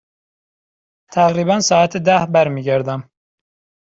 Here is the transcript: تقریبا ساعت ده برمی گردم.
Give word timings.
تقریبا 1.15 1.57
ساعت 1.59 1.93
ده 1.97 2.17
برمی 2.33 2.63
گردم. 2.63 3.09